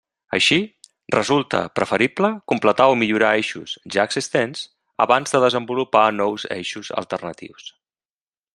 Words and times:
Així, 0.35 0.55
resulta 1.15 1.59
preferible 1.79 2.31
completar 2.53 2.87
o 2.93 2.95
millorar 3.01 3.29
eixos 3.41 3.75
ja 3.97 4.07
existents 4.11 4.65
abans 5.07 5.37
de 5.37 5.43
desenvolupar 5.45 6.05
nous 6.23 6.47
eixos 6.57 6.91
alternatius. 7.03 7.71